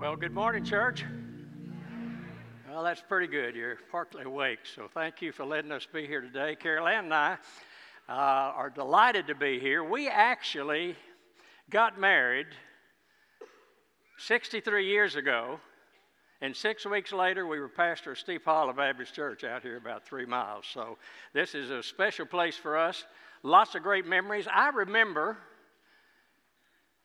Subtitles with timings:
[0.00, 1.04] Well, good morning, church.
[2.66, 3.54] Well, that's pretty good.
[3.54, 6.56] You're partly awake, so thank you for letting us be here today.
[6.56, 7.32] Carol Ann and I
[8.08, 9.84] uh, are delighted to be here.
[9.84, 10.96] We actually
[11.68, 12.46] got married
[14.16, 15.60] 63 years ago,
[16.40, 20.06] and six weeks later, we were pastor of Steep Hollow Baptist Church out here about
[20.06, 20.64] three miles.
[20.72, 20.96] So
[21.34, 23.04] this is a special place for us.
[23.42, 24.48] Lots of great memories.
[24.50, 25.36] I remember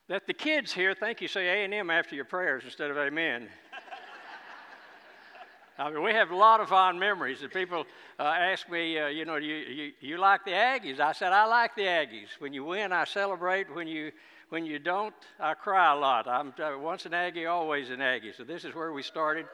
[0.07, 3.47] that the kids here think you say A&M after your prayers instead of amen.
[5.77, 7.41] I mean, we have a lot of fond memories.
[7.41, 7.85] And people
[8.19, 10.99] uh, ask me, uh, you know, you, you, you like the Aggies?
[10.99, 12.39] I said, I like the Aggies.
[12.39, 13.73] When you win, I celebrate.
[13.73, 14.11] When you,
[14.49, 16.27] when you don't, I cry a lot.
[16.27, 18.31] I'm uh, once an Aggie, always an Aggie.
[18.37, 19.47] So this is where we started.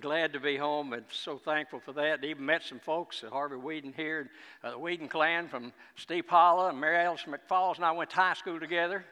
[0.00, 2.22] Glad to be home and so thankful for that.
[2.22, 4.30] Even met some folks at Harvey Whedon here,
[4.62, 8.16] uh, the Whedon clan from Steep Hollow and Mary Alice McFalls and I went to
[8.16, 9.04] high school together.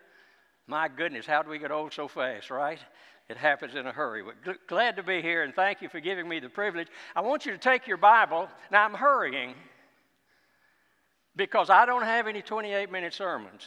[0.67, 2.79] My goodness, how do we get old so fast, right?
[3.29, 4.23] It happens in a hurry.
[4.23, 6.89] But glad to be here and thank you for giving me the privilege.
[7.15, 8.49] I want you to take your Bible.
[8.71, 9.55] Now, I'm hurrying
[11.37, 13.67] because I don't have any 28 minute sermons.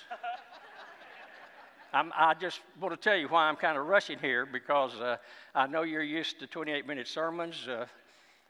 [1.94, 5.18] I'm, i just want to tell you why I'm kind of rushing here because uh,
[5.56, 7.68] I know you're used to 28 minute sermons.
[7.68, 7.86] Uh,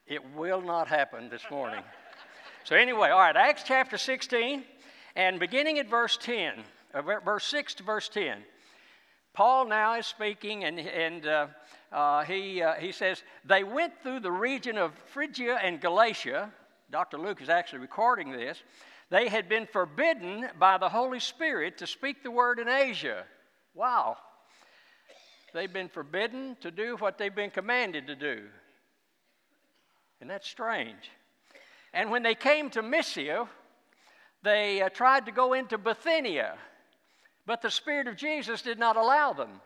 [0.07, 1.83] it will not happen this morning.
[2.63, 4.63] so, anyway, all right, Acts chapter 16,
[5.15, 6.63] and beginning at verse 10
[6.97, 8.39] uh, verse 6 to verse 10.
[9.33, 11.47] Paul now is speaking, and, and uh,
[11.91, 16.51] uh, he, uh, he says, They went through the region of Phrygia and Galatia.
[16.89, 17.17] Dr.
[17.17, 18.61] Luke is actually recording this.
[19.09, 23.25] They had been forbidden by the Holy Spirit to speak the word in Asia.
[23.73, 24.17] Wow.
[25.53, 28.43] They've been forbidden to do what they've been commanded to do.
[30.19, 31.11] And that's strange.
[31.93, 33.47] And when they came to Mysia,
[34.43, 36.57] they uh, tried to go into Bithynia.
[37.47, 39.61] But the Spirit of Jesus did not allow them.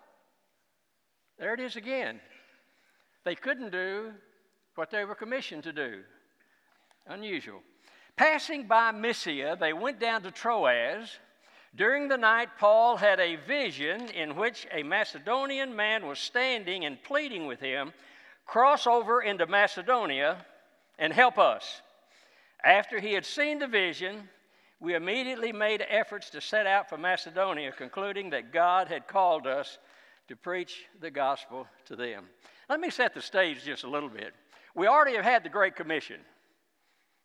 [1.40, 2.22] There it is again.
[3.26, 4.12] They couldn't do
[4.76, 6.04] what they were commissioned to do.
[7.08, 7.62] Unusual.
[8.16, 11.10] Passing by Mysia, they went down to Troas.
[11.76, 17.02] During the night, Paul had a vision in which a Macedonian man was standing and
[17.04, 17.94] pleading with him
[18.46, 20.46] cross over into Macedonia
[21.00, 21.82] and help us.
[22.64, 24.30] After he had seen the vision,
[24.82, 29.78] we immediately made efforts to set out for Macedonia, concluding that God had called us
[30.28, 32.26] to preach the gospel to them.
[32.68, 34.34] Let me set the stage just a little bit.
[34.76, 36.20] We already have had the Great Commission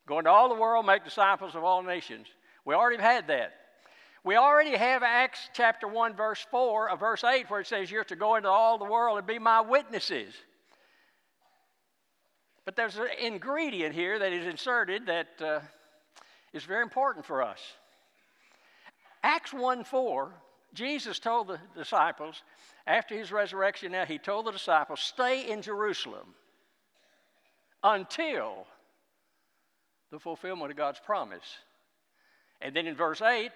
[0.06, 2.26] go into all the world, make disciples of all nations.
[2.66, 3.54] We already have had that.
[4.22, 8.04] We already have Acts chapter 1, verse 4, or verse 8, where it says, You're
[8.04, 10.34] to go into all the world and be my witnesses.
[12.66, 15.60] But there's an ingredient here that is inserted that uh,
[16.52, 17.60] is very important for us.
[19.22, 20.32] Acts 1 4,
[20.74, 22.42] Jesus told the disciples,
[22.86, 26.34] after his resurrection, now he told the disciples, stay in Jerusalem
[27.82, 28.66] until
[30.10, 31.58] the fulfillment of God's promise.
[32.60, 33.50] And then in verse 8,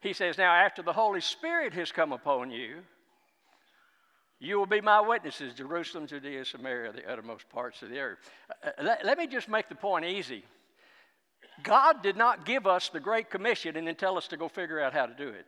[0.00, 2.76] he says, Now after the Holy Spirit has come upon you,
[4.40, 8.18] you will be my witnesses, Jerusalem, Judea, Samaria, the uttermost parts of the earth.
[8.62, 10.44] Uh, let, let me just make the point easy.
[11.62, 14.80] God did not give us the Great Commission and then tell us to go figure
[14.80, 15.46] out how to do it.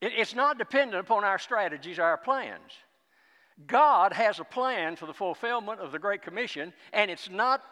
[0.00, 2.72] it it's not dependent upon our strategies, our plans.
[3.66, 7.62] God has a plan for the fulfillment of the Great Commission, and it's not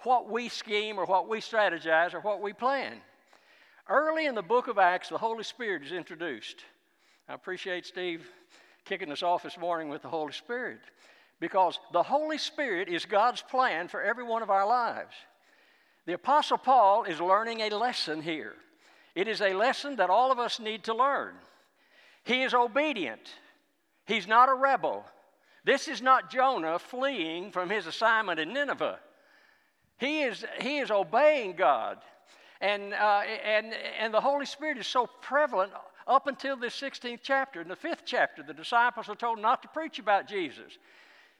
[0.00, 3.00] what we scheme or what we strategize or what we plan.
[3.88, 6.64] Early in the book of Acts, the Holy Spirit is introduced.
[7.28, 8.28] I appreciate Steve
[8.84, 10.80] kicking us off this morning with the Holy Spirit
[11.38, 15.14] because the Holy Spirit is God's plan for every one of our lives.
[16.06, 18.54] The Apostle Paul is learning a lesson here.
[19.14, 21.34] It is a lesson that all of us need to learn.
[22.24, 23.30] He is obedient,
[24.06, 25.04] he's not a rebel.
[25.64, 28.98] This is not Jonah fleeing from his assignment in Nineveh.
[29.96, 31.98] He is, he is obeying God.
[32.60, 35.70] And, uh, and, and the Holy Spirit is so prevalent
[36.08, 37.60] up until this 16th chapter.
[37.60, 40.78] In the fifth chapter, the disciples are told not to preach about Jesus.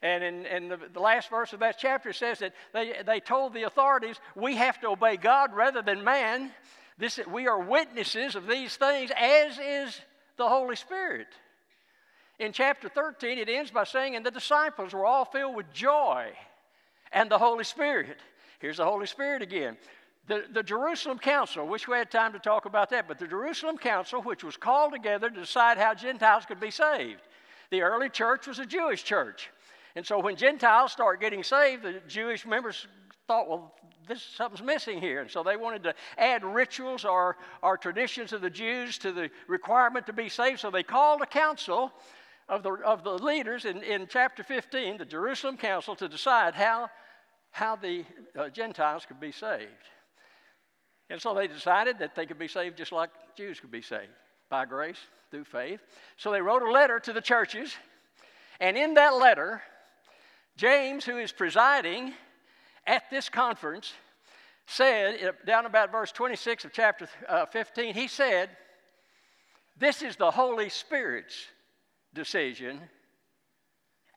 [0.02, 3.54] And in, in the, the, last verse of that chapter says that they, they told
[3.54, 6.50] the authorities, we have to obey God rather than man.
[6.99, 10.00] This, we are witnesses of these things, as is
[10.37, 11.28] the Holy Spirit.
[12.40, 16.32] In chapter 13, it ends by saying, And the disciples were all filled with joy
[17.12, 18.19] and the Holy Spirit.
[18.58, 19.76] Here's the Holy Spirit again.
[20.26, 23.78] The, the Jerusalem Council, wish we had time to talk about that, but the Jerusalem
[23.78, 27.20] Council, which was called together to decide how Gentiles could be saved.
[27.70, 29.50] The early church was a Jewish church.
[29.94, 32.87] And so when Gentiles start getting saved, the Jewish members
[33.27, 33.75] thought, well,
[34.09, 35.21] this something's missing here.
[35.21, 39.31] And so they wanted to add rituals or, or traditions of the Jews to the
[39.47, 40.61] requirement to be saved.
[40.61, 41.93] So they called a council
[42.49, 46.91] of the, of the leaders in, in chapter 15, the Jerusalem Council, to decide how,
[47.50, 48.05] how the
[48.37, 49.69] uh, Gentiles could be saved.
[51.09, 54.12] And so they decided that they could be saved just like Jews could be saved
[54.49, 54.99] by grace
[55.31, 55.81] through faith.
[56.17, 57.75] So they wrote a letter to the churches,
[58.61, 59.62] and in that letter,
[60.62, 62.14] James, who is presiding
[62.87, 63.94] at this conference,
[64.69, 68.49] said, down about verse 26 of chapter uh, 15, he said,
[69.76, 71.35] This is the Holy Spirit's
[72.14, 72.81] decision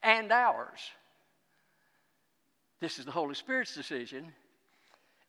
[0.03, 0.81] and ours.
[2.79, 4.31] This is the Holy Spirit's decision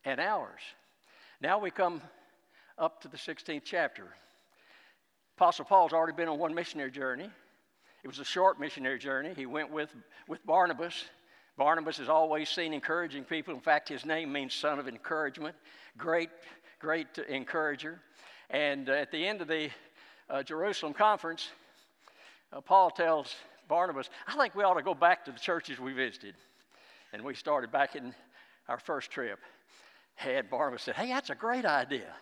[0.05, 0.61] and ours.
[1.41, 1.99] Now we come
[2.77, 4.05] up to the 16th chapter.
[5.35, 7.31] Apostle Paul's already been on one missionary journey.
[8.07, 9.33] It was a short missionary journey.
[9.35, 9.93] He went with,
[10.29, 10.93] with Barnabas.
[11.57, 13.53] Barnabas is always seen encouraging people.
[13.53, 15.57] In fact, his name means son of encouragement.
[15.97, 16.29] Great,
[16.79, 17.99] great encourager.
[18.49, 19.69] And uh, at the end of the
[20.29, 21.49] uh, Jerusalem conference,
[22.53, 23.35] uh, Paul tells
[23.67, 26.35] Barnabas, I think we ought to go back to the churches we visited.
[27.11, 28.15] And we started back in
[28.69, 29.39] our first trip.
[30.23, 32.15] And Barnabas said, Hey, that's a great idea.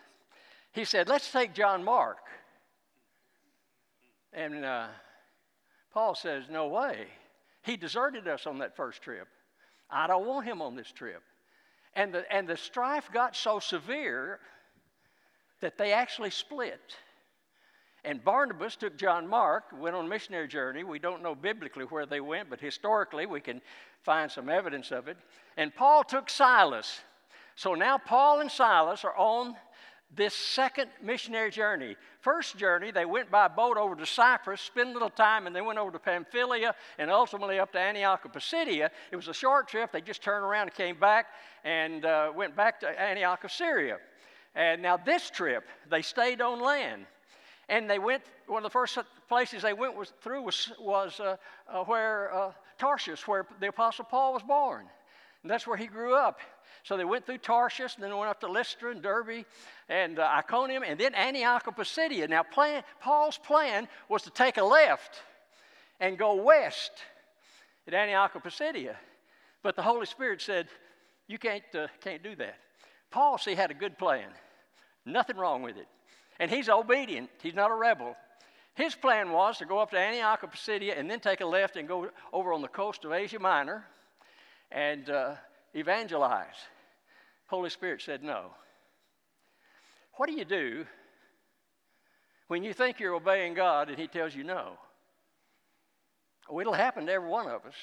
[0.72, 2.18] He said, Let's take John Mark.
[4.32, 4.88] And uh,
[5.96, 7.06] Paul says, No way.
[7.62, 9.28] He deserted us on that first trip.
[9.90, 11.22] I don't want him on this trip.
[11.94, 14.40] And the, and the strife got so severe
[15.62, 16.96] that they actually split.
[18.04, 20.84] And Barnabas took John Mark, went on a missionary journey.
[20.84, 23.62] We don't know biblically where they went, but historically we can
[24.02, 25.16] find some evidence of it.
[25.56, 27.00] And Paul took Silas.
[27.54, 29.56] So now Paul and Silas are on
[30.14, 31.96] this second missionary journey.
[32.20, 35.60] First journey, they went by boat over to Cyprus, spent a little time, and they
[35.60, 38.90] went over to Pamphylia and ultimately up to Antioch of Pisidia.
[39.10, 39.92] It was a short trip.
[39.92, 41.26] They just turned around and came back
[41.64, 43.98] and uh, went back to Antioch of Syria.
[44.54, 47.06] And now this trip, they stayed on land.
[47.68, 48.96] And they went, one of the first
[49.28, 51.36] places they went was, through was, was uh,
[51.68, 54.86] uh, where uh, Tarshish, where the Apostle Paul was born.
[55.42, 56.40] And that's where he grew up.
[56.86, 59.44] So they went through Tarshish, and then went up to Lystra and Derbe
[59.88, 62.28] and uh, Iconium, and then Antioch of Pisidia.
[62.28, 65.20] Now, plan, Paul's plan was to take a left
[65.98, 66.92] and go west
[67.88, 68.94] at Antioch of Pisidia.
[69.64, 70.68] But the Holy Spirit said,
[71.26, 72.54] You can't, uh, can't do that.
[73.10, 74.28] Paul, see, had a good plan.
[75.04, 75.88] Nothing wrong with it.
[76.38, 78.14] And he's obedient, he's not a rebel.
[78.74, 81.74] His plan was to go up to Antioch of Pisidia and then take a left
[81.74, 83.84] and go over on the coast of Asia Minor
[84.70, 85.34] and uh,
[85.74, 86.54] evangelize.
[87.46, 88.50] Holy Spirit said no.
[90.14, 90.84] What do you do
[92.48, 94.78] when you think you're obeying God and He tells you no?
[96.48, 97.74] Well, it'll happen to every one of us.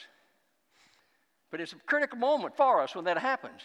[1.51, 3.61] But it's a critical moment for us when that happens.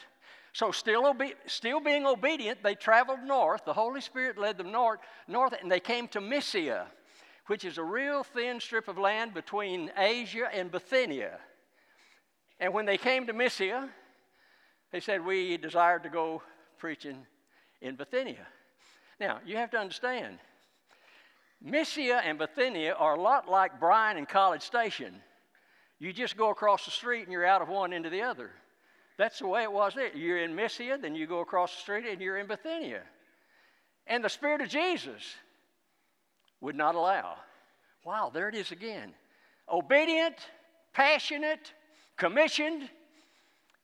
[0.52, 3.64] So, still, obe- still being obedient, they traveled north.
[3.64, 6.86] The Holy Spirit led them north, north, and they came to Mysia,
[7.46, 11.38] which is a real thin strip of land between Asia and Bithynia.
[12.60, 13.88] And when they came to Mysia,
[14.92, 16.42] they said, We desired to go
[16.78, 17.26] preaching
[17.80, 18.46] in Bithynia.
[19.20, 20.38] Now, you have to understand,
[21.60, 25.14] Mysia and Bithynia are a lot like Bryan and College Station.
[25.98, 28.50] You just go across the street and you're out of one into the other.
[29.16, 30.16] That's the way it was there.
[30.16, 33.02] You're in Mysia, then you go across the street and you're in Bithynia.
[34.06, 35.22] And the Spirit of Jesus
[36.60, 37.34] would not allow.
[38.04, 39.12] Wow, there it is again.
[39.68, 40.36] Obedient,
[40.94, 41.72] passionate,
[42.16, 42.88] commissioned.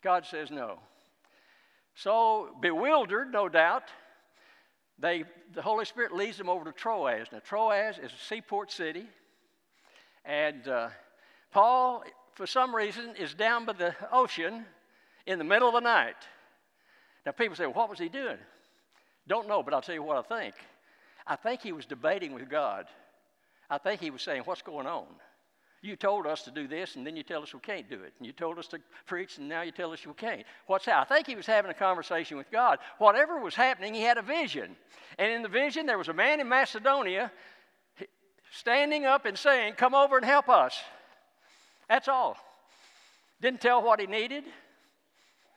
[0.02, 0.78] God says no.
[1.94, 3.84] So, bewildered, no doubt,
[4.98, 7.28] they, the Holy Spirit leads them over to Troas.
[7.32, 9.06] Now, Troas is a seaport city.
[10.24, 10.88] And uh,
[11.52, 14.64] Paul, for some reason, is down by the ocean
[15.26, 16.16] in the middle of the night.
[17.26, 18.38] Now, people say, well, What was he doing?
[19.26, 20.54] Don't know, but I'll tell you what I think.
[21.26, 22.86] I think he was debating with God.
[23.70, 25.06] I think he was saying, What's going on?
[25.84, 28.14] You told us to do this, and then you tell us we can't do it.
[28.16, 30.42] And you told us to preach, and now you tell us we can't.
[30.66, 30.96] What's that?
[30.96, 32.78] I think he was having a conversation with God.
[32.96, 34.76] Whatever was happening, he had a vision.
[35.18, 37.30] And in the vision, there was a man in Macedonia
[38.50, 40.74] standing up and saying, Come over and help us.
[41.86, 42.38] That's all.
[43.42, 44.44] Didn't tell what he needed,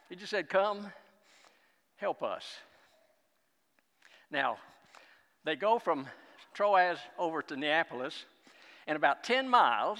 [0.10, 0.91] he just said, Come,
[1.96, 2.43] help us.
[4.29, 4.57] Now,
[5.46, 6.05] they go from
[6.53, 8.25] Troas over to Neapolis,
[8.88, 10.00] and about 10 miles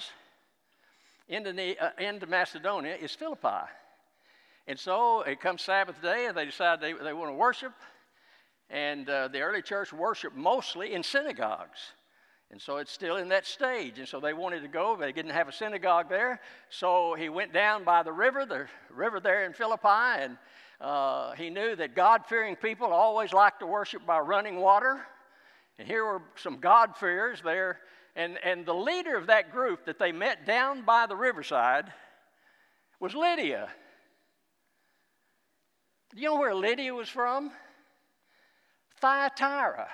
[1.28, 3.68] into, uh, into Macedonia is Philippi.
[4.66, 7.74] And so it comes Sabbath day, and they decide they, they want to worship.
[8.70, 11.80] And uh, the early church worshiped mostly in synagogues.
[12.50, 14.00] And so it's still in that stage.
[14.00, 14.96] And so they wanted to go.
[14.96, 16.42] But they didn't have a synagogue there.
[16.70, 20.38] So he went down by the river, the river there in Philippi, and
[20.80, 25.00] uh, he knew that God fearing people always like to worship by running water.
[25.80, 27.80] And here were some God-fearers there,
[28.18, 31.94] And, and the leader of that group that they met down by the riverside
[33.00, 33.70] was Lydia.
[36.16, 37.52] You know where Lydia was from?
[39.00, 39.88] Thyatira.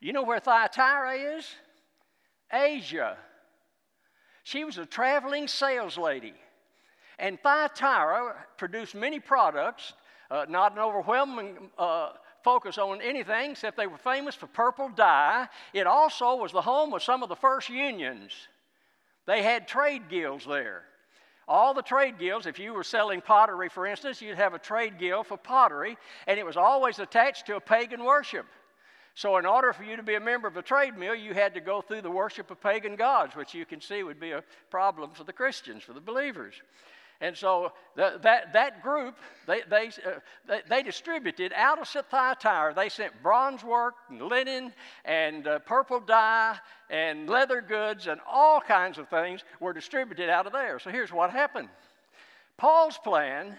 [0.00, 1.46] You know where Thyatira is?
[2.52, 3.16] Asia.
[4.42, 6.34] She was a traveling sales lady.
[7.20, 9.92] And Thyatira produced many products,
[10.32, 12.10] uh, not an overwhelming uh,
[12.42, 15.48] focus on anything except they were famous for purple dye.
[15.72, 18.32] It also was the home of some of the first unions.
[19.26, 20.84] They had trade guilds there.
[21.46, 24.98] All the trade guilds, if you were selling pottery, for instance, you'd have a trade
[24.98, 25.96] guild for pottery,
[26.28, 28.46] and it was always attached to a pagan worship.
[29.14, 31.52] So, in order for you to be a member of a trade mill, you had
[31.54, 34.44] to go through the worship of pagan gods, which you can see would be a
[34.70, 36.54] problem for the Christians, for the believers.
[37.20, 42.72] And so the, that, that group, they, they, uh, they, they, distributed out of Thyatira,
[42.74, 44.72] they sent bronze work and linen
[45.04, 46.56] and uh, purple dye
[46.88, 50.78] and leather goods and all kinds of things were distributed out of there.
[50.78, 51.68] So here's what happened
[52.56, 53.56] Paul's plan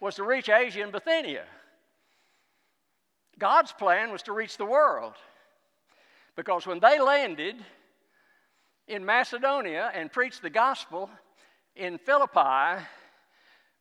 [0.00, 1.44] was to reach Asia and Bithynia.
[3.38, 5.14] God's plan was to reach the world.
[6.36, 7.56] Because when they landed
[8.88, 11.08] in Macedonia and preached the gospel
[11.76, 12.82] in Philippi,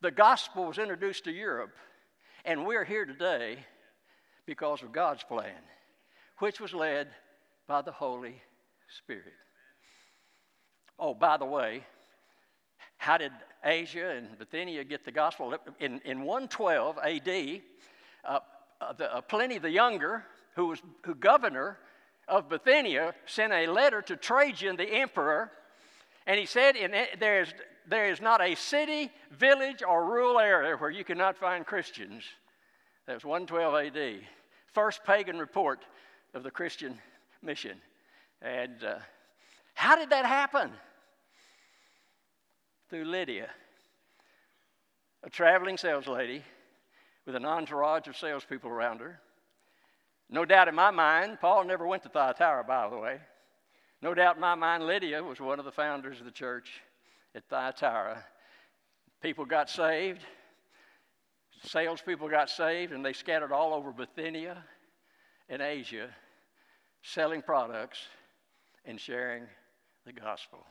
[0.02, 1.76] the gospel was introduced to Europe.
[2.46, 3.58] And we're here today
[4.46, 5.62] because of God's plan,
[6.40, 7.08] which was led
[7.68, 8.42] by the Holy
[8.98, 9.34] Spirit.
[11.00, 11.84] Oh, by the way,
[12.98, 13.32] how did
[13.64, 15.58] Asia and Bithynia get the gospel?
[15.80, 17.62] In, in 112 AD,
[18.26, 18.40] uh,
[18.82, 21.78] uh, the, uh, Pliny the Younger, who was who governor
[22.28, 25.52] of Bithynia, sent a letter to Trajan, the emperor,
[26.26, 27.54] and he said, in, there, is,
[27.88, 32.24] there is not a city, village, or rural area where you cannot find Christians.
[33.08, 34.22] That was 112 AD.
[34.68, 35.86] First pagan report
[36.34, 36.98] of the Christian
[37.42, 37.78] mission.
[38.42, 38.96] And uh,
[39.74, 40.72] how did that happen?
[42.90, 43.50] Through Lydia,
[45.24, 46.44] a traveling sales lady
[47.26, 49.20] with an entourage of salespeople around her.
[50.30, 53.20] No doubt in my mind, Paul never went to Thyatira, by the way.
[54.02, 56.82] No doubt in my mind, Lydia was one of the founders of the church
[57.36, 58.24] at Thyatira.
[59.22, 60.22] People got saved,
[61.64, 64.64] salespeople got saved, and they scattered all over Bithynia
[65.50, 66.10] and Asia,
[67.02, 68.00] selling products
[68.86, 69.44] and sharing
[70.06, 70.66] the gospel.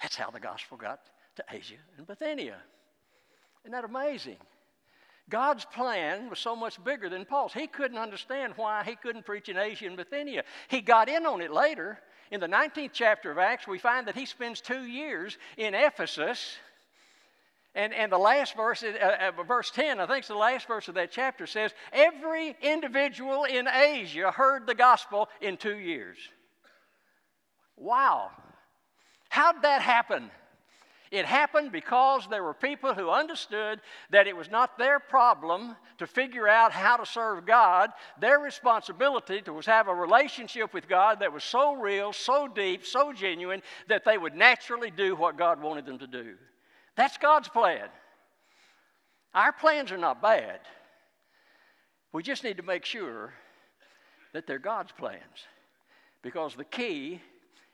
[0.00, 1.00] That's how the gospel got
[1.36, 2.56] to Asia and Bithynia.
[3.64, 4.36] Isn't that amazing?
[5.28, 7.52] God's plan was so much bigger than Paul's.
[7.52, 10.44] He couldn't understand why he couldn't preach in Asia and Bithynia.
[10.68, 11.98] He got in on it later.
[12.30, 16.56] In the 19th chapter of Acts, we find that he spends two years in Ephesus.
[17.74, 20.88] And, and the last verse, uh, uh, verse 10, I think it's the last verse
[20.88, 26.16] of that chapter, says, Every individual in Asia heard the gospel in two years.
[27.76, 28.30] Wow.
[29.28, 30.30] How'd that happen?
[31.10, 36.06] It happened because there were people who understood that it was not their problem to
[36.06, 37.90] figure out how to serve God.
[38.20, 43.12] Their responsibility was have a relationship with God that was so real, so deep, so
[43.12, 46.34] genuine that they would naturally do what God wanted them to do.
[46.96, 47.88] That's God's plan.
[49.32, 50.60] Our plans are not bad.
[52.12, 53.32] We just need to make sure
[54.32, 55.46] that they're God's plans
[56.22, 57.20] because the key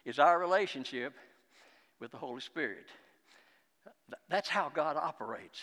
[0.05, 1.15] is our relationship
[2.01, 2.87] with the Holy Spirit.
[4.29, 5.61] That's how God operates.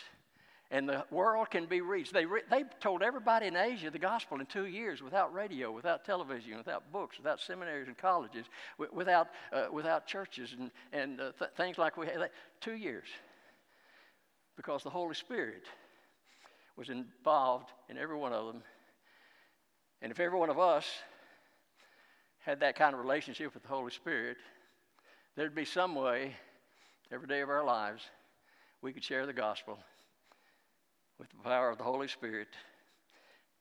[0.72, 2.14] And the world can be reached.
[2.14, 6.06] They, re- they told everybody in Asia the gospel in two years without radio, without
[6.06, 8.46] television, without books, without seminaries and colleges,
[8.78, 12.30] w- without, uh, without churches and, and uh, th- things like we had.
[12.62, 13.08] Two years.
[14.56, 15.64] Because the Holy Spirit
[16.78, 18.62] was involved in every one of them.
[20.04, 20.86] And if every one of us
[22.46, 24.38] had that kind of relationship with the Holy Spirit,
[25.36, 26.36] there'd be some way
[27.12, 28.04] every day of our lives
[28.82, 29.78] we could share the gospel
[31.18, 32.48] with the power of the Holy Spirit.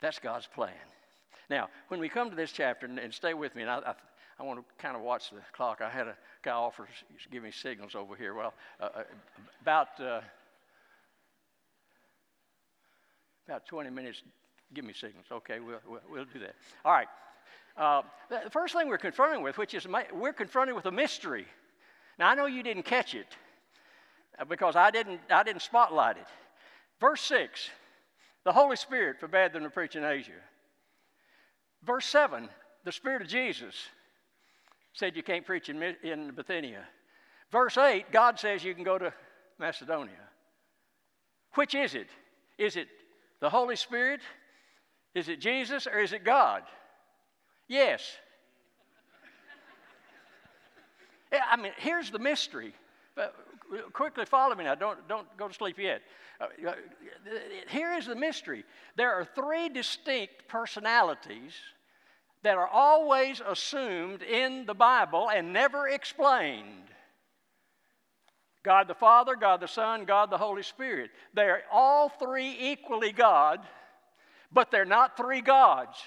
[0.01, 0.75] That's God's plan.
[1.51, 3.95] Now, when we come to this chapter, and, and stay with me, and I, I,
[4.39, 5.81] I, want to kind of watch the clock.
[5.81, 8.35] I had a guy offer to give me signals over here.
[8.35, 9.03] Well, uh, uh
[9.63, 10.21] about uh,
[13.47, 14.23] about 20 minutes,
[14.75, 15.25] give me signals.
[15.33, 16.55] Okay, we'll, we'll, we'll do that.
[16.85, 17.09] All right.
[17.77, 21.47] Uh, the first thing we're confronting with, which is we're confronted with a mystery.
[22.19, 23.27] Now, I know you didn't catch it,
[24.39, 26.27] uh, because I didn't, I didn't spotlight it.
[27.01, 27.71] Verse 6
[28.45, 30.31] the Holy Spirit forbade them to preach in Asia.
[31.85, 32.49] Verse 7
[32.85, 33.75] the Spirit of Jesus
[34.95, 36.85] said you can't preach in, in Bithynia.
[37.53, 39.13] Verse 8 God says you can go to
[39.59, 40.15] Macedonia.
[41.55, 42.09] Which is it?
[42.57, 42.89] Is it
[43.41, 44.21] the Holy Spirit?
[45.15, 46.63] Is it Jesus or is it God?
[47.69, 48.03] Yes.
[51.33, 52.75] I mean, here's the mystery.
[53.15, 53.35] But
[53.93, 54.75] quickly follow me now.
[54.75, 56.03] Don't, don't go to sleep yet.
[56.41, 56.75] Uh, uh,
[57.69, 58.65] here is the mystery.
[58.97, 61.53] There are three distinct personalities
[62.43, 66.85] that are always assumed in the Bible and never explained.
[68.63, 71.11] God the Father, God the Son, God the Holy Spirit.
[71.35, 73.61] They are all three equally God,
[74.53, 75.99] but they're not three gods.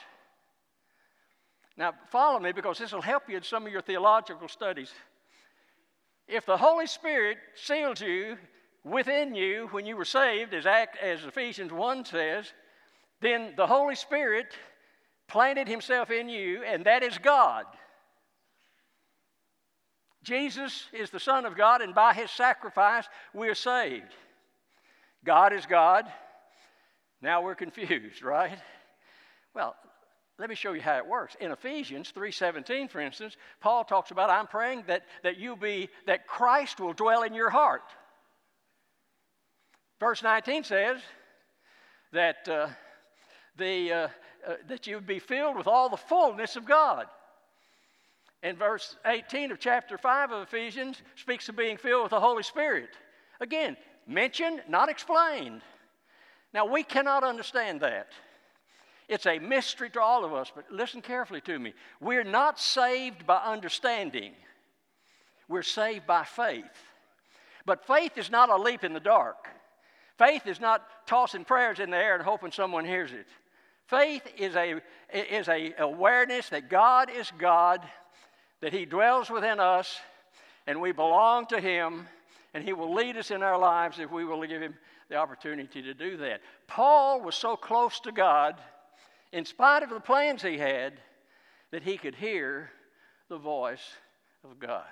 [1.77, 4.91] Now, follow me because this will help you in some of your theological studies.
[6.31, 8.37] If the Holy Spirit sealed you
[8.85, 12.53] within you when you were saved, as, Act, as Ephesians 1 says,
[13.19, 14.47] then the Holy Spirit
[15.27, 17.65] planted himself in you, and that is God.
[20.23, 24.13] Jesus is the Son of God, and by his sacrifice, we are saved.
[25.25, 26.05] God is God.
[27.21, 28.57] Now we're confused, right?
[29.53, 29.75] Well,
[30.41, 31.35] let me show you how it works.
[31.39, 36.25] In Ephesians 3:17, for instance, Paul talks about, I'm praying that, that you be, that
[36.25, 37.83] Christ will dwell in your heart.
[39.99, 40.99] Verse 19 says
[42.11, 42.69] that, uh,
[43.57, 44.07] the, uh,
[44.47, 47.05] uh, that you would be filled with all the fullness of God.
[48.41, 52.41] And verse 18 of chapter 5 of Ephesians speaks of being filled with the Holy
[52.41, 52.89] Spirit.
[53.41, 55.61] Again, mentioned, not explained.
[56.51, 58.07] Now, we cannot understand that.
[59.11, 61.73] It's a mystery to all of us, but listen carefully to me.
[61.99, 64.31] We're not saved by understanding,
[65.49, 66.63] we're saved by faith.
[67.65, 69.49] But faith is not a leap in the dark.
[70.17, 73.27] Faith is not tossing prayers in the air and hoping someone hears it.
[73.85, 74.81] Faith is a,
[75.13, 77.81] is a awareness that God is God,
[78.61, 79.99] that He dwells within us,
[80.65, 82.07] and we belong to Him,
[82.53, 84.75] and He will lead us in our lives if we will give Him
[85.09, 86.39] the opportunity to do that.
[86.65, 88.55] Paul was so close to God
[89.31, 90.93] in spite of the plans he had,
[91.71, 92.69] that he could hear
[93.29, 93.93] the voice
[94.43, 94.83] of God.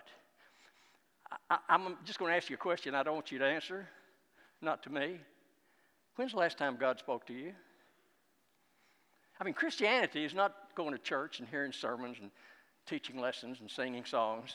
[1.49, 3.87] I, am just going to ask you a question I don't want you to answer,
[4.61, 5.19] not to me.
[6.15, 7.53] When's the last time God spoke to you?
[9.39, 12.31] I mean, Christianity is not going to church and hearing sermons and
[12.85, 14.53] teaching lessons and singing songs.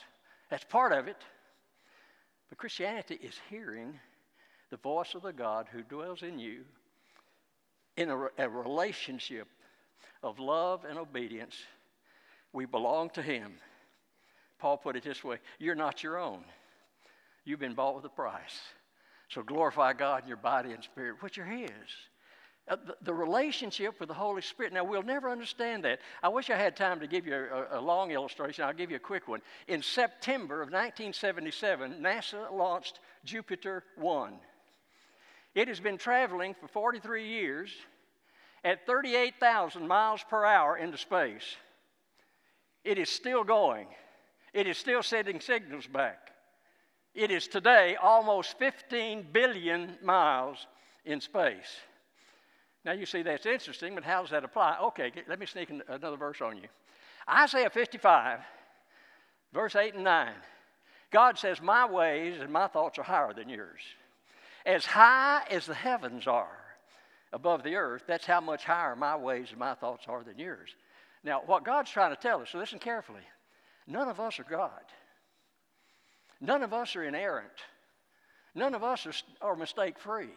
[0.49, 1.17] That's part of it.
[2.49, 3.99] But Christianity is hearing
[4.69, 6.61] the voice of the God who dwells in you
[7.97, 9.47] in a, a relationship
[10.25, 11.55] of love and obedience,
[12.51, 13.53] we belong to Him.
[14.59, 16.43] Paul put it this way You're not your own,
[17.45, 18.59] you've been bought with a price.
[19.29, 21.69] So glorify God in your body and spirit, which are His.
[22.67, 24.73] Uh, the, the, relationship with the Holy Spirit.
[24.73, 25.99] Now, we'll never understand that.
[26.23, 28.65] I wish I had time to give you a, a, long illustration.
[28.65, 29.41] I'll give you a quick one.
[29.67, 34.33] In September of 1977, NASA launched Jupiter 1.
[35.53, 37.69] It has been traveling for 43 years
[38.65, 41.55] at 38,000 miles per hour into space.
[42.83, 43.87] It is still going,
[44.53, 46.31] it is still sending signals back.
[47.13, 50.67] It is today almost 15 billion miles
[51.05, 51.77] in space.
[52.83, 54.77] Now you see that's interesting, but how does that apply?
[54.81, 56.67] Okay, let me sneak another verse on you.
[57.29, 58.39] Isaiah 55,
[59.53, 60.33] verse 8 and 9.
[61.11, 63.81] God says, My ways and my thoughts are higher than yours.
[64.65, 66.64] As high as the heavens are
[67.35, 70.69] above the earth, that's how much higher my ways and my thoughts are than yours.
[71.21, 73.21] Now, what God's trying to tell us, so listen carefully
[73.87, 74.81] none of us are God.
[76.41, 77.51] None of us are inerrant.
[78.55, 80.29] None of us are, are mistake free.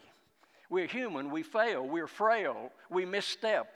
[0.71, 3.69] We're human, we fail, we're frail, we misstep.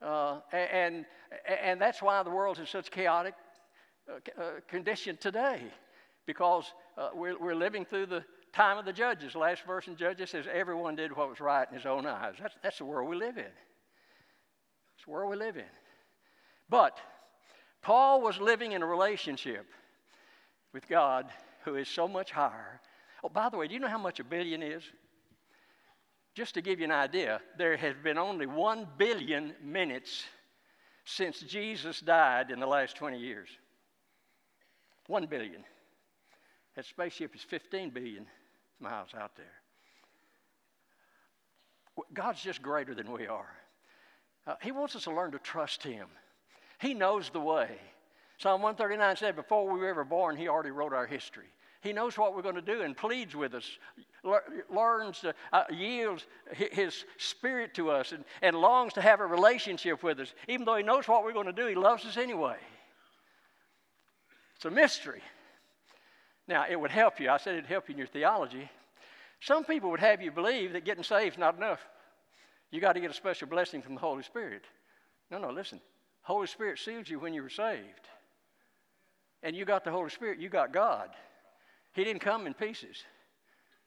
[0.00, 1.06] Uh, and,
[1.48, 3.34] and that's why the world's in such chaotic
[4.08, 5.62] uh, condition today,
[6.26, 6.66] because
[6.98, 9.34] uh, we're, we're living through the time of the judges.
[9.34, 12.34] Last verse in Judges says, Everyone did what was right in his own eyes.
[12.40, 13.44] That's, that's the world we live in.
[14.96, 15.64] It's the world we live in.
[16.68, 16.98] But
[17.82, 19.66] Paul was living in a relationship
[20.72, 21.26] with God
[21.64, 22.80] who is so much higher.
[23.24, 24.82] Oh, by the way, do you know how much a billion is?
[26.34, 30.24] Just to give you an idea, there has been only one billion minutes
[31.04, 33.48] since Jesus died in the last 20 years.
[35.08, 35.64] One billion.
[36.74, 38.26] That spaceship is 15 billion
[38.82, 39.46] miles out there.
[42.12, 43.54] God's just greater than we are.
[44.46, 46.08] Uh, he wants us to learn to trust Him.
[46.80, 47.68] He knows the way.
[48.38, 51.46] Psalm 139 said, Before we were ever born, He already wrote our history.
[51.80, 53.68] He knows what we're going to do and pleads with us,
[54.70, 60.02] learns to, uh, yields His Spirit to us, and, and longs to have a relationship
[60.02, 60.32] with us.
[60.48, 62.56] Even though He knows what we're going to do, He loves us anyway.
[64.56, 65.22] It's a mystery.
[66.52, 67.30] Now, it would help you.
[67.30, 68.70] I said it'd help you in your theology.
[69.40, 71.80] Some people would have you believe that getting saved is not enough.
[72.70, 74.64] You got to get a special blessing from the Holy Spirit.
[75.30, 75.80] No, no, listen.
[76.20, 78.06] Holy Spirit seals you when you were saved.
[79.42, 81.08] and you got the Holy Spirit, you got God.
[81.94, 83.02] He didn't come in pieces.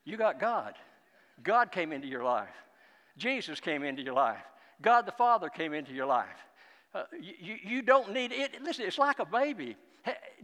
[0.03, 0.73] You got God.
[1.43, 2.49] God came into your life.
[3.15, 4.43] Jesus came into your life.
[4.81, 6.25] God the Father came into your life.
[6.93, 8.61] Uh, you, you don't need it.
[8.63, 9.77] Listen, it's like a baby.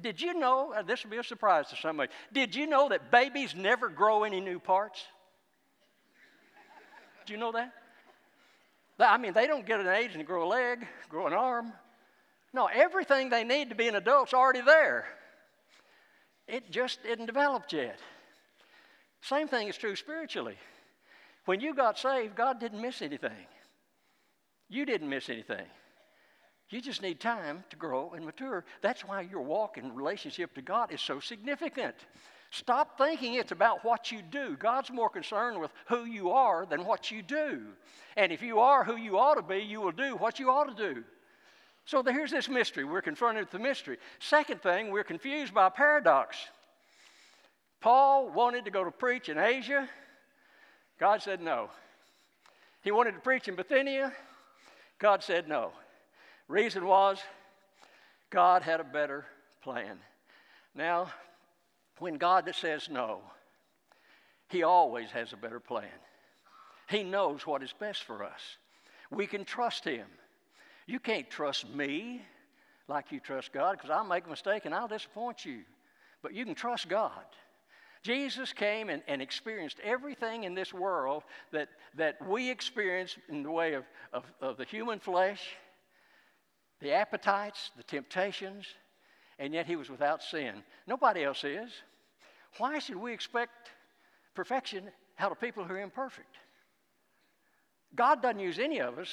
[0.01, 3.11] Did you know, uh, this will be a surprise to somebody, did you know that
[3.11, 5.03] babies never grow any new parts?
[7.25, 7.71] Do you know that?
[8.99, 11.73] I mean, they don't get an age and grow a leg, grow an arm.
[12.53, 15.05] No, everything they need to be an adult's already there.
[16.47, 17.99] It just isn't developed yet.
[19.21, 20.57] Same thing is true spiritually.
[21.45, 23.47] When you got saved, God didn't miss anything.
[24.69, 25.65] You didn't miss anything.
[26.71, 28.63] You just need time to grow and mature.
[28.81, 31.95] That's why your walk in relationship to God is so significant.
[32.49, 34.55] Stop thinking it's about what you do.
[34.57, 37.63] God's more concerned with who you are than what you do.
[38.15, 40.75] And if you are who you ought to be, you will do what you ought
[40.75, 41.03] to do.
[41.85, 42.85] So here's this mystery.
[42.85, 43.97] We're confronted with the mystery.
[44.19, 46.37] Second thing, we're confused by paradox.
[47.81, 49.89] Paul wanted to go to preach in Asia.
[50.99, 51.69] God said no.
[52.81, 54.13] He wanted to preach in Bithynia.
[54.99, 55.71] God said no.
[56.51, 57.17] Reason was
[58.29, 59.25] God had a better
[59.63, 59.97] plan.
[60.75, 61.07] Now,
[61.99, 63.21] when God says no,
[64.49, 65.87] He always has a better plan.
[66.89, 68.41] He knows what is best for us.
[69.09, 70.07] We can trust Him.
[70.87, 72.21] You can't trust me
[72.89, 75.61] like you trust God because I'll make a mistake and I'll disappoint you.
[76.21, 77.23] But you can trust God.
[78.03, 83.51] Jesus came and, and experienced everything in this world that, that we experience in the
[83.51, 85.55] way of, of, of the human flesh,
[86.81, 88.65] the appetites, the temptations,
[89.39, 90.63] and yet he was without sin.
[90.87, 91.71] Nobody else is.
[92.57, 93.69] Why should we expect
[94.35, 96.35] perfection out of people who are imperfect?
[97.95, 99.09] God doesn't use any of us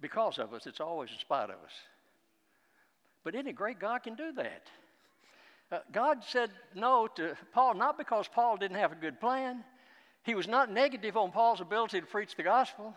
[0.00, 1.72] because of us, it's always in spite of us.
[3.22, 4.62] But isn't it great God can do that?
[5.70, 9.62] Uh, God said no to Paul not because Paul didn't have a good plan.
[10.24, 12.94] He was not negative on Paul's ability to preach the gospel.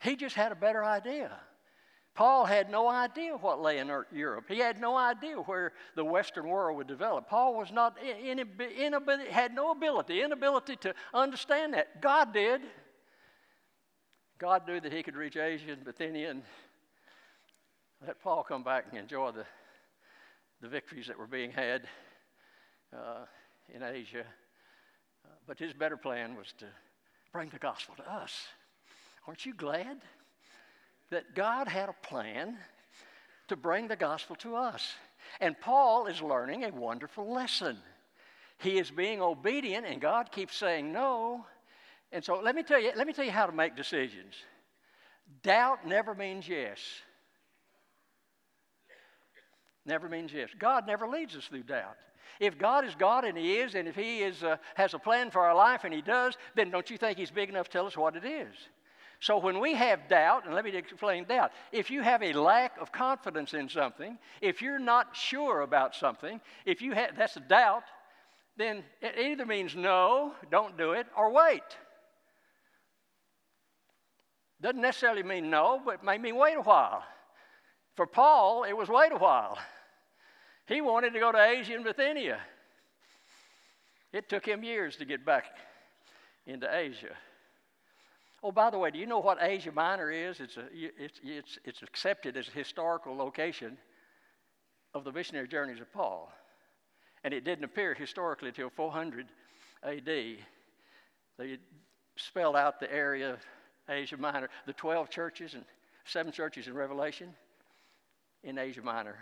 [0.00, 1.30] He just had a better idea.
[2.18, 4.46] Paul had no idea what lay in Europe.
[4.48, 7.28] He had no idea where the Western world would develop.
[7.28, 12.02] Paul was not in, in, in, had no ability, inability to understand that.
[12.02, 12.62] God did.
[14.36, 16.42] God knew that he could reach Asia and Bithynia and
[18.04, 19.44] let Paul come back and enjoy the,
[20.60, 21.82] the victories that were being had
[22.92, 23.26] uh,
[23.72, 24.24] in Asia.
[25.24, 26.66] Uh, but his better plan was to
[27.32, 28.32] bring the gospel to us.
[29.28, 29.98] Aren't you glad
[31.10, 32.56] that God had a plan
[33.48, 34.94] to bring the gospel to us?
[35.40, 37.78] And Paul is learning a wonderful lesson.
[38.58, 41.44] He is being obedient, and God keeps saying no.
[42.10, 44.34] And so let me tell you, let me tell you how to make decisions.
[45.42, 46.78] Doubt never means yes.
[49.84, 50.50] Never means yes.
[50.58, 51.96] God never leads us through doubt.
[52.40, 55.30] If God is God, and He is, and if He is, uh, has a plan
[55.30, 57.86] for our life, and He does, then don't you think He's big enough to tell
[57.86, 58.54] us what it is?
[59.20, 62.78] So when we have doubt, and let me explain doubt, if you have a lack
[62.80, 67.40] of confidence in something, if you're not sure about something, if you have, that's a
[67.40, 67.82] doubt,
[68.56, 71.62] then it either means no, don't do it, or wait.
[74.60, 77.04] Doesn't necessarily mean no, but it may mean wait a while.
[77.96, 79.58] For Paul, it was wait a while.
[80.66, 82.40] He wanted to go to Asia and Bithynia.
[84.12, 85.44] It took him years to get back
[86.46, 87.16] into Asia.
[88.42, 90.40] Oh, by the way, do you know what Asia Minor is?
[90.40, 93.76] It's, a, it's, it's, it's accepted as a historical location
[94.94, 96.32] of the missionary journeys of Paul.
[97.24, 99.26] And it didn't appear historically until 400
[99.82, 100.04] AD.
[100.06, 101.58] They
[102.16, 103.38] spelled out the area of
[103.88, 105.64] Asia Minor, the 12 churches and
[106.04, 107.34] seven churches in Revelation
[108.44, 109.16] in Asia Minor.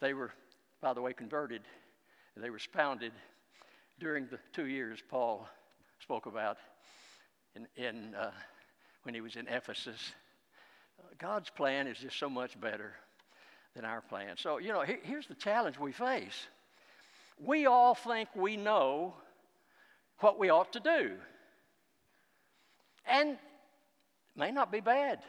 [0.00, 0.32] They were
[0.82, 1.62] by the way, converted.
[2.36, 3.12] They were founded
[4.00, 5.48] during the two years Paul
[6.00, 6.58] spoke about
[7.56, 8.30] in, in uh,
[9.02, 10.12] when he was in Ephesus.
[11.18, 12.94] God's plan is just so much better
[13.74, 14.36] than our plan.
[14.36, 16.46] So, you know, here's the challenge we face.
[17.44, 19.14] We all think we know
[20.20, 21.12] what we ought to do.
[23.06, 23.36] And
[24.36, 25.20] may not be bad.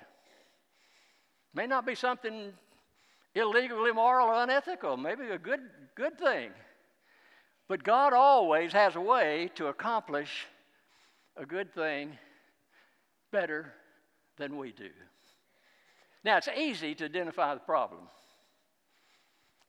[1.54, 2.54] May not be something
[3.36, 5.62] illegal, immoral, or unethical, maybe a good,
[5.96, 6.52] good thing.
[7.68, 10.46] But God always has a way to accomplish
[11.38, 12.17] a good thing
[13.32, 13.74] better
[14.38, 14.89] than we do.
[16.24, 18.02] Now, it's easy to identify the problem,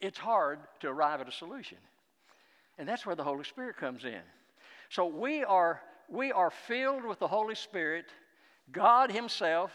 [0.00, 1.78] it's hard to arrive at a solution.
[2.76, 4.20] And that's where the Holy Spirit comes in.
[4.88, 8.06] So we are, we are filled with the Holy Spirit,
[8.72, 9.70] God Himself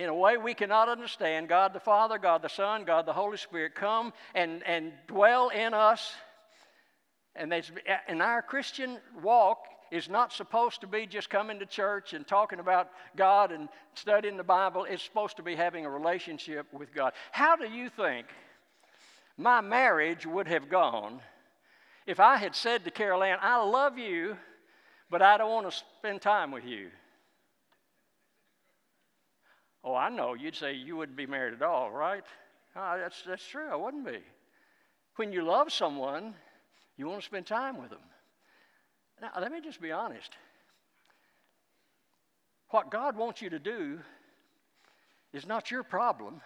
[0.00, 3.36] in a way we cannot understand, God the Father, God the Son, God the Holy
[3.36, 6.14] Spirit come and, and dwell in us.
[7.36, 7.52] And,
[8.08, 9.58] and our Christian walk
[9.90, 14.36] is not supposed to be just coming to church and talking about God and studying
[14.36, 14.84] the Bible.
[14.84, 17.12] It's supposed to be having a relationship with God.
[17.32, 18.26] How do you think
[19.36, 21.20] my marriage would have gone
[22.06, 24.36] if I had said to Carol Ann, I love you,
[25.10, 26.88] but I don't want to spend time with you?
[29.82, 30.34] Oh, I know.
[30.34, 32.24] You'd say you wouldn't be married at all, right?
[32.76, 33.68] Oh, that's, that's true.
[33.70, 34.18] I wouldn't be.
[35.16, 36.34] When you love someone,
[36.96, 38.00] you want to spend time with them.
[39.20, 40.32] Now, let me just be honest.
[42.70, 43.98] What God wants you to do
[45.32, 46.40] is not your problem.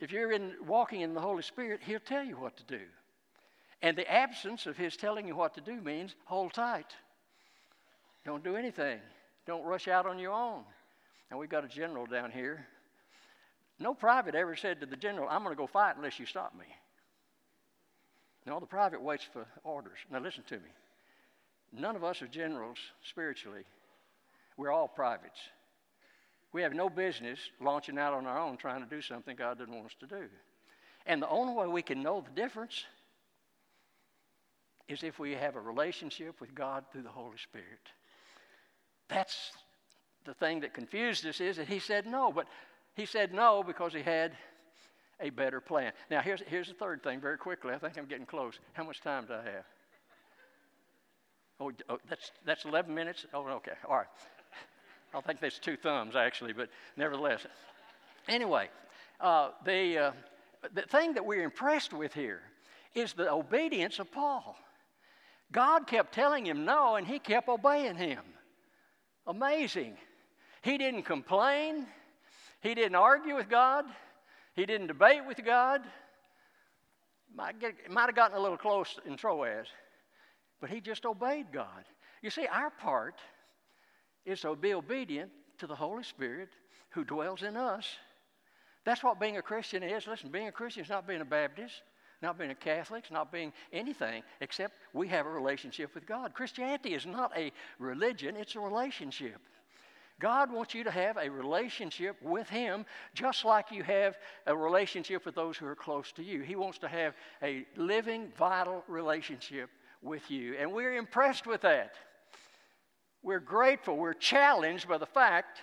[0.00, 2.80] If you're in, walking in the Holy Spirit, He'll tell you what to do.
[3.82, 6.92] And the absence of His telling you what to do means hold tight.
[8.24, 8.98] Don't do anything.
[9.46, 10.62] Don't rush out on your own.
[11.30, 12.66] And we've got a general down here.
[13.78, 16.54] No private ever said to the general, I'm going to go fight unless you stop
[16.58, 16.66] me.
[18.46, 19.98] No, the private waits for orders.
[20.10, 20.70] Now, listen to me.
[21.72, 23.62] None of us are generals spiritually,
[24.56, 25.38] we're all privates.
[26.52, 29.74] We have no business launching out on our own trying to do something God didn't
[29.74, 30.24] want us to do.
[31.06, 32.84] And the only way we can know the difference
[34.88, 37.66] is if we have a relationship with God through the Holy Spirit.
[39.08, 39.52] That's
[40.24, 42.46] the thing that confused us is that he said no, but
[42.94, 44.32] he said no because he had
[45.20, 45.92] a better plan.
[46.10, 47.72] Now, here's, here's the third thing very quickly.
[47.72, 48.58] I think I'm getting close.
[48.72, 49.64] How much time do I have?
[51.60, 53.26] Oh, oh that's, that's 11 minutes?
[53.34, 53.72] Oh, okay.
[53.88, 54.06] All right.
[55.14, 57.46] I think that's two thumbs, actually, but nevertheless.
[58.28, 58.68] Anyway,
[59.20, 60.12] uh, the, uh,
[60.74, 62.40] the thing that we're impressed with here
[62.94, 64.56] is the obedience of Paul.
[65.52, 68.22] God kept telling him no, and he kept obeying him.
[69.26, 69.96] Amazing.
[70.62, 71.86] He didn't complain,
[72.60, 73.84] he didn't argue with God,
[74.54, 75.82] he didn't debate with God.
[77.34, 79.66] Might, get, might have gotten a little close in Troas,
[80.60, 81.84] but he just obeyed God.
[82.22, 83.20] You see, our part
[84.26, 86.48] is to be obedient to the Holy Spirit
[86.90, 87.86] who dwells in us.
[88.84, 90.06] That's what being a Christian is.
[90.06, 91.82] Listen, being a Christian is not being a Baptist,
[92.22, 96.34] not being a Catholic, not being anything except we have a relationship with God.
[96.34, 99.38] Christianity is not a religion, it's a relationship.
[100.20, 105.24] God wants you to have a relationship with Him just like you have a relationship
[105.24, 106.42] with those who are close to you.
[106.42, 109.70] He wants to have a living, vital relationship
[110.02, 110.54] with you.
[110.58, 111.94] And we're impressed with that.
[113.22, 113.96] We're grateful.
[113.96, 115.58] We're challenged by the fact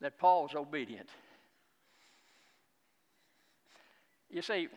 [0.00, 1.08] that Paul was obedient.
[4.30, 4.68] You see,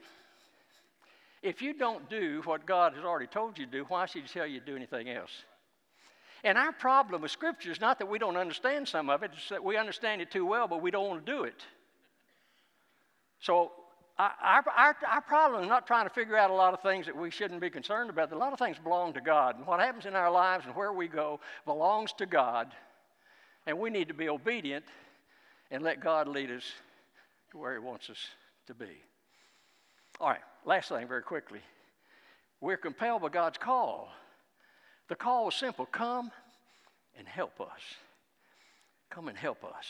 [1.42, 4.28] if you don't do what God has already told you to do, why should He
[4.28, 5.32] tell you to do anything else?
[6.44, 9.50] And our problem with Scripture is not that we don't understand some of it, it's
[9.50, 11.66] that we understand it too well, but we don't want to do it.
[13.42, 13.72] So,
[14.18, 17.16] our, our, our problem is not trying to figure out a lot of things that
[17.16, 18.32] we shouldn't be concerned about.
[18.34, 19.58] A lot of things belong to God.
[19.58, 22.68] And what happens in our lives and where we go belongs to God.
[23.66, 24.84] And we need to be obedient
[25.72, 26.64] and let God lead us
[27.52, 28.18] to where He wants us
[28.68, 29.02] to be.
[30.20, 31.62] All right, last thing, very quickly.
[32.60, 34.10] We're compelled by God's call
[35.10, 36.32] the call was simple come
[37.18, 37.82] and help us.
[39.10, 39.86] Come and help us.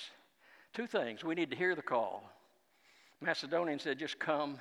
[0.73, 1.23] Two things.
[1.23, 2.23] We need to hear the call.
[3.21, 4.57] Macedonians said, just come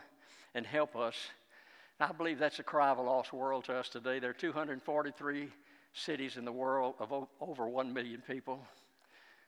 [0.54, 1.14] and help us.
[1.98, 4.18] And I believe that's a cry of a lost world to us today.
[4.18, 5.48] There are 243
[5.94, 8.60] cities in the world of over 1 million people.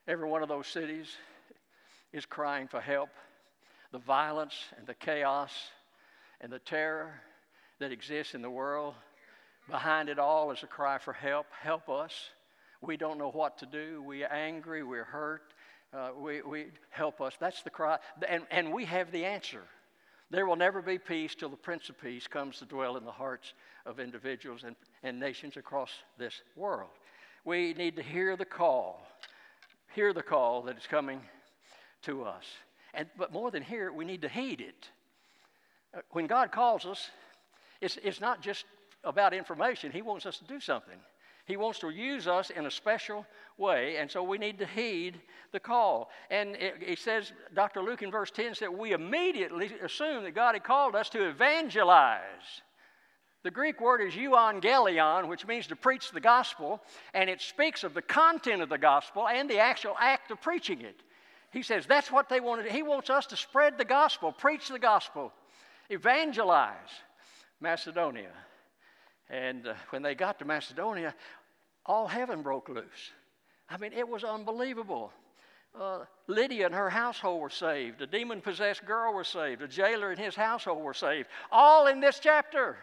[0.07, 1.09] Every one of those cities
[2.13, 3.11] is crying for help.
[3.93, 5.53] The violence and the chaos
[6.41, 7.13] and the terror
[7.81, 8.95] that exists in the world
[9.71, 11.47] Behind it all is a cry for help.
[11.63, 12.13] Help us.
[12.81, 14.03] We don't know what to do.
[14.05, 14.83] We're angry.
[14.83, 15.55] We're hurt.
[15.95, 17.35] Uh, we, we help us.
[17.39, 17.99] That's the cry.
[18.29, 19.63] And, and we have the answer.
[20.31, 23.13] There will never be peace till the Prince of Peace comes to dwell in the
[23.13, 23.53] hearts
[23.87, 26.91] of individuals and, and nations across this world.
[27.45, 29.03] We need to hear the call,
[29.95, 31.21] hear the call that is coming
[32.03, 32.45] to us.
[32.95, 34.89] And, but more than hear we need to heed it.
[35.95, 37.11] Uh, when God calls us,
[37.81, 38.65] it's, it's not just
[39.05, 39.93] about information.
[39.93, 40.99] He wants us to do something.
[41.47, 43.27] He wants to use us in a special
[43.59, 45.21] way, and so we need to heed
[45.53, 46.11] the call.
[46.31, 47.83] And it, says, Dr.
[47.83, 52.63] Luke in verse 10 said, We immediately assume that God had called us to evangelize.
[53.43, 56.81] The Greek word is euangelion, which means to preach the gospel,
[57.15, 60.83] and it speaks of the content of the gospel and the actual act of preaching
[60.83, 61.03] it.
[61.51, 62.71] He says that's what they wanted.
[62.71, 65.33] He wants us to spread the gospel, preach the gospel,
[65.89, 66.77] evangelize
[67.61, 68.31] Macedonia.
[69.31, 71.15] And uh, when they got to Macedonia,
[71.87, 73.13] all heaven broke loose.
[73.69, 75.13] I mean, it was unbelievable.
[75.79, 78.03] uh, Lydia and her household were saved.
[78.03, 79.63] A demon possessed girl was saved.
[79.63, 81.29] A jailer and his household were saved.
[81.53, 82.77] All in this chapter.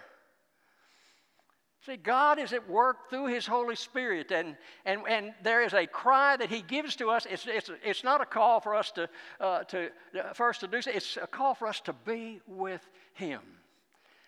[1.85, 5.87] See, God is at work through His Holy Spirit, and, and, and there is a
[5.87, 7.25] cry that He gives to us.
[7.29, 9.07] It's, it's, it's not a call for us to,
[9.39, 12.81] uh, to uh, first to do so, it's a call for us to be with
[13.13, 13.39] Him.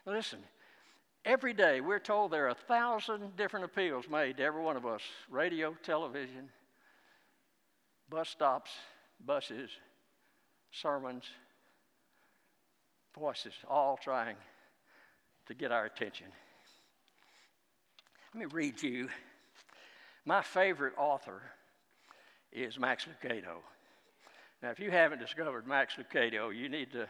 [0.05, 0.39] Listen,
[1.25, 4.85] every day we're told there are a thousand different appeals made to every one of
[4.85, 6.49] us radio, television,
[8.09, 8.71] bus stops,
[9.25, 9.69] buses,
[10.71, 11.25] sermons,
[13.17, 14.35] voices, all trying
[15.47, 16.27] to get our attention.
[18.33, 19.09] Let me read you.
[20.25, 21.41] My favorite author
[22.51, 23.57] is Max Lucado.
[24.61, 27.07] Now, if you haven't discovered Max Lucado, you need to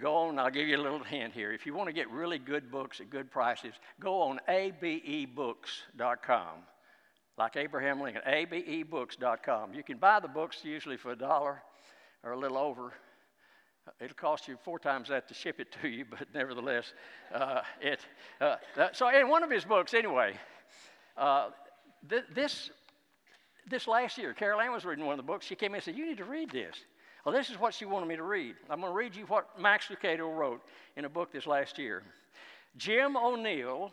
[0.00, 0.38] go on.
[0.38, 1.52] I'll give you a little hint here.
[1.52, 6.48] If you want to get really good books at good prices, go on abebooks.com.
[7.38, 9.74] Like Abraham Lincoln, abebooks.com.
[9.74, 11.62] You can buy the books usually for a dollar
[12.22, 12.92] or a little over.
[14.00, 16.92] It'll cost you four times that to ship it to you, but nevertheless,
[17.34, 18.00] uh, it.
[18.40, 18.56] Uh,
[18.92, 20.34] so, in one of his books, anyway,
[21.16, 21.48] uh,
[22.08, 22.70] th- this
[23.68, 25.46] this last year, Carol Ann was reading one of the books.
[25.46, 26.76] She came in and said, "You need to read this."
[27.24, 28.56] Well, this is what she wanted me to read.
[28.68, 30.60] I'm going to read you what Max Lucado wrote
[30.96, 32.02] in a book this last year.
[32.76, 33.92] Jim O'Neill,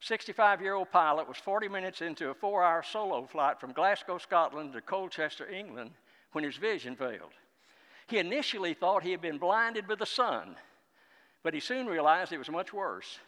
[0.00, 4.18] 65 year old pilot, was 40 minutes into a four hour solo flight from Glasgow,
[4.18, 5.92] Scotland to Colchester, England,
[6.32, 7.32] when his vision failed.
[8.06, 10.56] He initially thought he had been blinded by the sun,
[11.42, 13.18] but he soon realized it was much worse.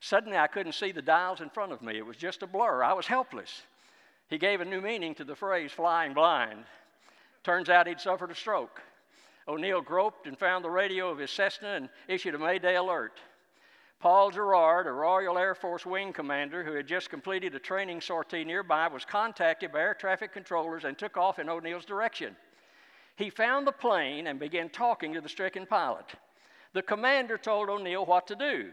[0.00, 1.96] Suddenly, I couldn't see the dials in front of me.
[1.96, 2.82] It was just a blur.
[2.82, 3.62] I was helpless.
[4.28, 6.64] He gave a new meaning to the phrase flying blind.
[7.44, 8.80] Turns out he'd suffered a stroke.
[9.48, 13.18] O'Neill groped and found the radio of his Cessna and issued a Mayday alert.
[13.98, 18.44] Paul Gerard, a Royal Air Force wing commander who had just completed a training sortie
[18.44, 22.36] nearby, was contacted by air traffic controllers and took off in O'Neill's direction.
[23.16, 26.06] He found the plane and began talking to the stricken pilot.
[26.72, 28.70] The commander told O'Neill what to do.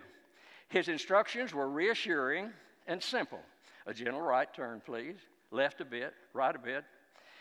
[0.69, 2.51] His instructions were reassuring
[2.87, 3.41] and simple.
[3.85, 5.17] A gentle right turn, please.
[5.51, 6.83] Left a bit, right a bit.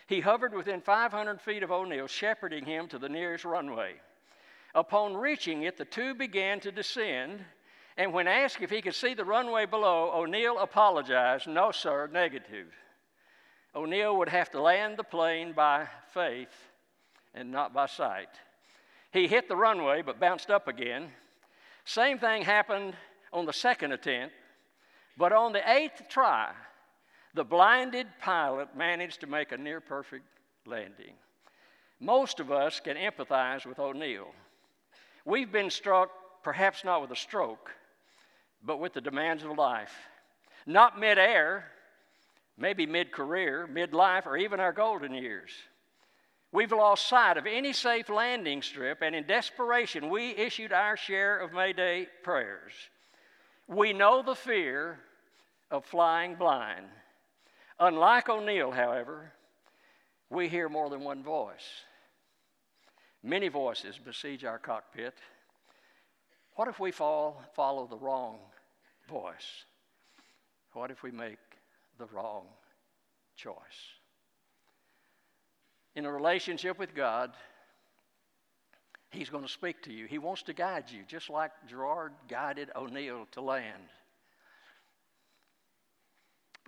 [0.08, 3.92] He hovered within 500 feet of O'Neill, shepherding him to the nearest runway.
[4.74, 7.44] Upon reaching it, the two began to descend,
[7.98, 11.46] and when asked if he could see the runway below, O'Neill apologized.
[11.46, 12.72] No, sir, negative.
[13.74, 16.70] O'Neill would have to land the plane by faith
[17.34, 18.30] and not by sight.
[19.12, 21.10] He hit the runway but bounced up again.
[21.84, 22.94] Same thing happened
[23.30, 24.34] on the second attempt,
[25.18, 26.52] but on the eighth try,
[27.34, 30.24] the blinded pilot managed to make a near perfect
[30.66, 31.14] landing.
[32.00, 34.28] Most of us can empathize with O'Neill.
[35.24, 36.10] We've been struck,
[36.42, 37.70] perhaps not with a stroke,
[38.64, 39.92] but with the demands of life.
[40.66, 41.64] Not midair,
[42.56, 45.50] maybe mid career, mid life, or even our golden years.
[46.50, 51.38] We've lost sight of any safe landing strip, and in desperation, we issued our share
[51.38, 52.72] of Mayday prayers.
[53.66, 54.98] We know the fear
[55.70, 56.86] of flying blind.
[57.80, 59.32] Unlike O'Neill, however,
[60.30, 61.84] we hear more than one voice.
[63.22, 65.14] Many voices besiege our cockpit.
[66.54, 68.38] What if we fall, follow the wrong
[69.08, 69.64] voice?
[70.72, 71.38] What if we make
[71.98, 72.46] the wrong
[73.36, 73.54] choice?
[75.98, 77.32] in a relationship with God,
[79.10, 80.06] He's going to speak to you.
[80.06, 83.88] He wants to guide you, just like Gerard guided O'Neill to land.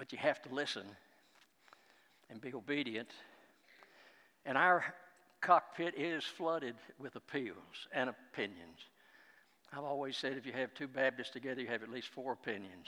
[0.00, 0.86] But you have to listen
[2.30, 3.10] and be obedient.
[4.46, 4.82] And our
[5.42, 8.78] cockpit is flooded with appeals and opinions.
[9.70, 12.86] I've always said if you have two Baptists together, you have at least four opinions.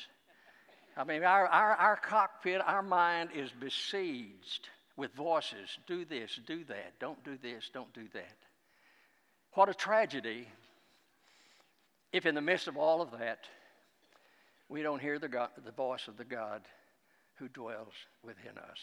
[0.97, 6.65] I mean, our, our, our cockpit, our mind is besieged with voices do this, do
[6.65, 8.37] that, don't do this, don't do that.
[9.53, 10.49] What a tragedy
[12.11, 13.41] if, in the midst of all of that,
[14.71, 16.63] we don't hear the, God, the voice of the God
[17.37, 18.79] who dwells within us.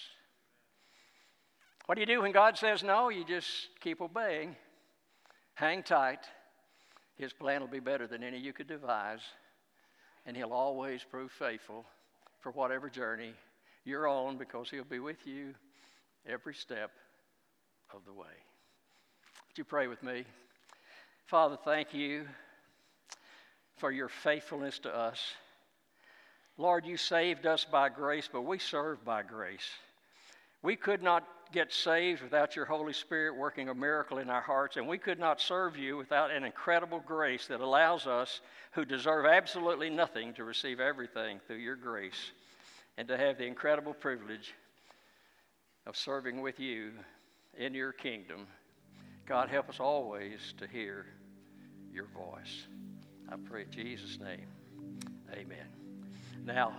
[1.85, 3.09] What do you do when God says no?
[3.09, 3.47] You just
[3.79, 4.55] keep obeying,
[5.55, 6.19] hang tight.
[7.17, 9.21] His plan will be better than any you could devise,
[10.25, 11.85] and He'll always prove faithful
[12.41, 13.33] for whatever journey
[13.85, 15.55] you're on because He'll be with you
[16.27, 16.91] every step
[17.93, 18.27] of the way.
[19.47, 20.25] Would you pray with me?
[21.25, 22.25] Father, thank you
[23.77, 25.19] for your faithfulness to us.
[26.59, 29.69] Lord, you saved us by grace, but we serve by grace.
[30.61, 34.75] We could not get saved without your Holy Spirit working a miracle in our hearts,
[34.75, 38.41] and we could not serve you without an incredible grace that allows us,
[38.73, 42.31] who deserve absolutely nothing, to receive everything through your grace
[42.97, 44.53] and to have the incredible privilege
[45.87, 46.91] of serving with you
[47.57, 48.45] in your kingdom.
[49.25, 51.05] God, help us always to hear
[51.93, 52.67] your voice.
[53.31, 54.47] I pray in Jesus' name.
[55.31, 55.88] Amen.
[56.49, 56.73] Now,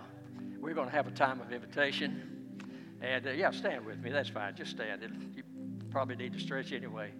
[0.59, 2.59] we're going to have a time of invitation.
[3.01, 4.11] And uh, yeah, stand with me.
[4.11, 4.53] That's fine.
[4.53, 5.01] Just stand.
[5.33, 5.43] you
[5.89, 7.13] probably need to stretch anyway.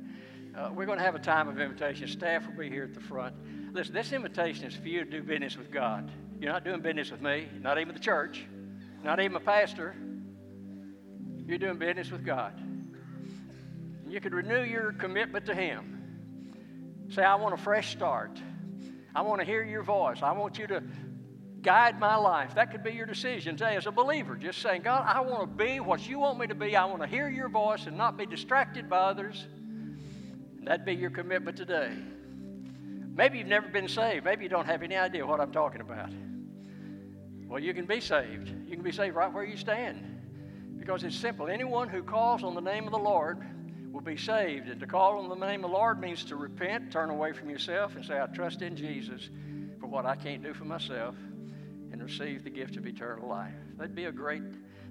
[0.54, 2.10] Uh, we're going to have a time of invitation.
[2.10, 3.36] Staff will be here at the front.
[3.74, 6.12] Listen, this invitation is for you to do business with God.
[6.42, 8.44] You're not doing business with me, not even the church,
[9.02, 9.96] not even a pastor.
[11.46, 12.52] You're doing business with God.
[12.60, 17.08] And you could renew your commitment to Him.
[17.12, 18.38] Say, I want a fresh start.
[19.16, 20.22] I want to hear your voice.
[20.22, 20.84] I want you to
[21.62, 22.56] guide my life.
[22.56, 24.36] That could be your decision today as a believer.
[24.36, 26.76] Just saying, God, I want to be what you want me to be.
[26.76, 29.46] I want to hear your voice and not be distracted by others.
[30.58, 31.92] And that'd be your commitment today.
[33.14, 34.26] Maybe you've never been saved.
[34.26, 36.10] Maybe you don't have any idea what I'm talking about.
[37.48, 38.50] Well, you can be saved.
[38.68, 40.08] You can be saved right where you stand.
[40.78, 41.48] Because it's simple.
[41.48, 43.46] Anyone who calls on the name of the Lord
[43.92, 44.70] will be saved.
[44.70, 47.50] And to call on the name of the Lord means to repent, turn away from
[47.50, 49.30] yourself, and say, I trust in Jesus
[49.80, 51.16] for what I can't do for myself
[51.92, 53.54] and receive the gift of eternal life.
[53.78, 54.44] That'd be a great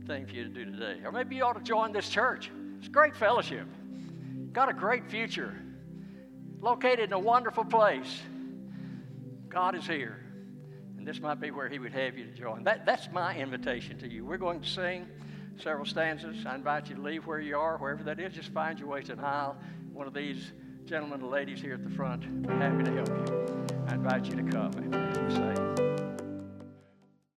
[0.07, 1.01] thing for you to do today.
[1.05, 2.51] Or maybe you ought to join this church.
[2.78, 3.66] It's great fellowship.
[4.53, 5.57] Got a great future.
[6.61, 8.20] Located in a wonderful place.
[9.48, 10.18] God is here.
[10.98, 12.64] And this might be where He would have you to join.
[12.64, 14.24] That, that's my invitation to you.
[14.24, 15.07] We're going to sing
[15.62, 16.44] several stanzas.
[16.46, 18.34] I invite you to leave where you are, wherever that is.
[18.34, 19.57] Just find your way to an aisle.
[19.92, 20.53] One of these
[20.84, 23.66] gentlemen and ladies here at the front happy to help you.
[23.88, 25.32] I invite you to come and
[25.78, 25.89] say.